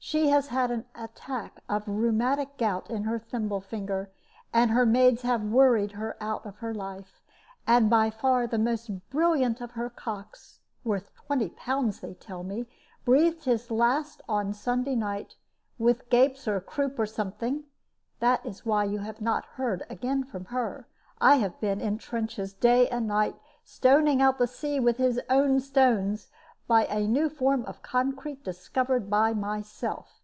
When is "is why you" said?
18.44-19.00